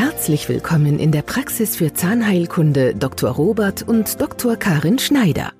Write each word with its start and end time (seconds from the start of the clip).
Herzlich 0.00 0.48
willkommen 0.48 1.00
in 1.00 1.10
der 1.10 1.22
Praxis 1.22 1.74
für 1.74 1.92
Zahnheilkunde 1.92 2.94
Dr. 2.94 3.32
Robert 3.32 3.82
und 3.82 4.20
Dr. 4.20 4.54
Karin 4.54 5.00
Schneider. 5.00 5.50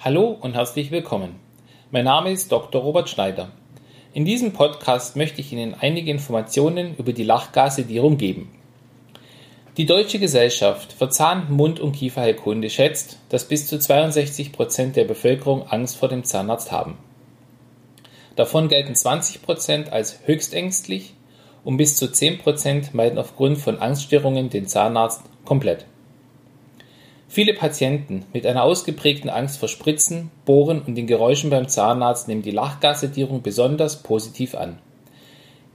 Hallo 0.00 0.36
und 0.40 0.54
herzlich 0.54 0.90
willkommen. 0.90 1.36
Mein 1.92 2.04
Name 2.04 2.32
ist 2.32 2.50
Dr. 2.50 2.82
Robert 2.82 3.08
Schneider. 3.08 3.52
In 4.12 4.24
diesem 4.24 4.52
Podcast 4.52 5.14
möchte 5.14 5.40
ich 5.40 5.52
Ihnen 5.52 5.76
einige 5.78 6.10
Informationen 6.10 6.96
über 6.96 7.12
die 7.12 7.22
Lachgassedierung 7.22 8.18
geben. 8.18 8.50
Die 9.76 9.86
Deutsche 9.86 10.18
Gesellschaft 10.18 10.92
für 10.92 11.08
Zahn-, 11.08 11.52
Mund- 11.52 11.78
und 11.78 11.92
Kieferheilkunde 11.92 12.70
schätzt, 12.70 13.20
dass 13.28 13.46
bis 13.46 13.68
zu 13.68 13.78
62 13.78 14.50
Prozent 14.50 14.96
der 14.96 15.04
Bevölkerung 15.04 15.62
Angst 15.68 15.96
vor 15.96 16.08
dem 16.08 16.24
Zahnarzt 16.24 16.72
haben. 16.72 16.98
Davon 18.34 18.66
gelten 18.66 18.96
20 18.96 19.42
Prozent 19.42 19.92
als 19.92 20.18
höchstängstlich 20.26 21.14
und 21.64 21.76
bis 21.76 21.96
zu 21.96 22.10
10 22.10 22.38
Prozent 22.38 22.94
meiden 22.94 23.18
aufgrund 23.18 23.58
von 23.58 23.78
Angststörungen 23.78 24.50
den 24.50 24.66
Zahnarzt 24.66 25.22
komplett. 25.44 25.86
Viele 27.28 27.54
Patienten 27.54 28.24
mit 28.32 28.44
einer 28.44 28.64
ausgeprägten 28.64 29.30
Angst 29.30 29.58
vor 29.60 29.68
Spritzen, 29.68 30.32
Bohren 30.44 30.82
und 30.82 30.96
den 30.96 31.06
Geräuschen 31.06 31.50
beim 31.50 31.68
Zahnarzt 31.68 32.26
nehmen 32.26 32.42
die 32.42 32.50
Lachgassedierung 32.50 33.42
besonders 33.42 34.02
positiv 34.02 34.56
an. 34.56 34.78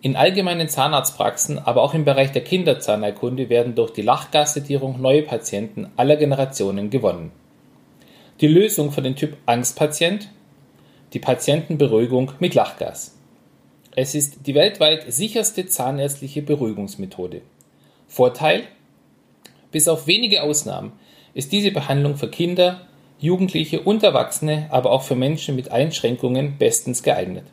In 0.01 0.15
allgemeinen 0.17 0.67
Zahnarztpraxen, 0.67 1.57
aber 1.57 1.81
auch 1.81 1.93
im 1.93 2.05
Bereich 2.05 2.31
der 2.31 2.43
Kinderzahnheilkunde 2.43 3.49
werden 3.49 3.73
durch 3.73 3.91
die 3.91 4.01
Lachgassedierung 4.01 5.01
neue 5.01 5.23
Patienten 5.23 5.87
aller 5.95 6.17
Generationen 6.17 6.89
gewonnen. 6.89 7.31
Die 8.41 8.47
Lösung 8.47 8.91
für 8.91 9.01
den 9.01 9.15
Typ 9.15 9.37
Angstpatient? 9.45 10.29
Die 11.13 11.19
Patientenberuhigung 11.19 12.33
mit 12.39 12.53
Lachgas. 12.53 13.15
Es 13.97 14.13
ist 14.13 14.45
die 14.45 14.55
weltweit 14.55 15.05
sicherste 15.07 15.67
zahnärztliche 15.67 16.41
Beruhigungsmethode. 16.41 17.41
Vorteil? 18.07 18.63
Bis 19.71 19.87
auf 19.87 20.05
wenige 20.05 20.43
Ausnahmen 20.43 20.91
ist 21.33 21.53
diese 21.53 21.71
Behandlung 21.71 22.17
für 22.17 22.29
Kinder, 22.29 22.87
Jugendliche 23.19 23.79
und 23.79 24.03
Erwachsene, 24.03 24.67
aber 24.69 24.91
auch 24.91 25.03
für 25.03 25.15
Menschen 25.15 25.55
mit 25.55 25.71
Einschränkungen 25.71 26.57
bestens 26.57 27.03
geeignet. 27.03 27.45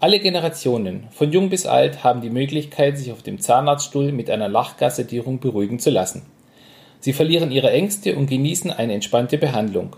Alle 0.00 0.18
Generationen, 0.18 1.08
von 1.10 1.30
jung 1.30 1.50
bis 1.50 1.66
alt, 1.66 2.02
haben 2.04 2.22
die 2.22 2.30
Möglichkeit, 2.30 2.96
sich 2.96 3.12
auf 3.12 3.22
dem 3.22 3.38
Zahnarztstuhl 3.38 4.12
mit 4.12 4.30
einer 4.30 4.48
Lachgassedierung 4.48 5.40
beruhigen 5.40 5.78
zu 5.78 5.90
lassen. 5.90 6.22
Sie 7.00 7.12
verlieren 7.12 7.52
ihre 7.52 7.70
Ängste 7.70 8.16
und 8.16 8.30
genießen 8.30 8.70
eine 8.70 8.94
entspannte 8.94 9.36
Behandlung. 9.36 9.96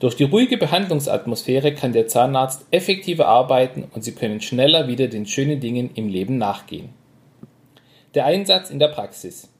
Durch 0.00 0.16
die 0.16 0.24
ruhige 0.24 0.56
Behandlungsatmosphäre 0.56 1.74
kann 1.74 1.92
der 1.92 2.08
Zahnarzt 2.08 2.64
effektiver 2.70 3.28
arbeiten 3.28 3.84
und 3.94 4.02
Sie 4.02 4.12
können 4.12 4.40
schneller 4.40 4.88
wieder 4.88 5.08
den 5.08 5.26
schönen 5.26 5.60
Dingen 5.60 5.90
im 5.94 6.08
Leben 6.08 6.38
nachgehen. 6.38 6.88
Der 8.14 8.24
Einsatz 8.24 8.70
in 8.70 8.78
der 8.78 8.88
Praxis. 8.88 9.50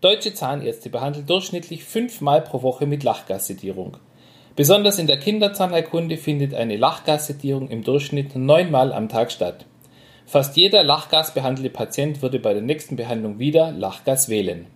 Deutsche 0.00 0.32
Zahnärzte 0.32 0.90
behandeln 0.90 1.26
durchschnittlich 1.26 1.82
fünfmal 1.82 2.40
pro 2.40 2.62
Woche 2.62 2.86
mit 2.86 3.02
Lachgassedierung. 3.02 3.96
Besonders 4.54 5.00
in 5.00 5.08
der 5.08 5.18
Kinderzahnheilkunde 5.18 6.18
findet 6.18 6.54
eine 6.54 6.76
Lachgassedierung 6.76 7.68
im 7.68 7.82
Durchschnitt 7.82 8.36
neunmal 8.36 8.92
am 8.92 9.08
Tag 9.08 9.32
statt. 9.32 9.66
Fast 10.24 10.56
jeder 10.56 10.84
lachgasbehandelte 10.84 11.70
Patient 11.70 12.22
würde 12.22 12.38
bei 12.38 12.52
der 12.52 12.62
nächsten 12.62 12.94
Behandlung 12.94 13.40
wieder 13.40 13.72
Lachgas 13.72 14.28
wählen. 14.28 14.66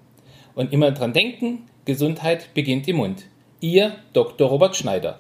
Und 0.57 0.73
immer 0.73 0.91
dran 0.91 1.12
denken, 1.12 1.67
Gesundheit 1.85 2.53
beginnt 2.53 2.89
im 2.89 2.97
Mund. 2.97 3.27
Ihr 3.61 3.97
Dr. 4.12 4.48
Robert 4.48 4.77
Schneider. 4.77 5.19